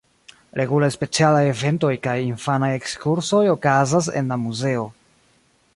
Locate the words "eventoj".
1.49-1.91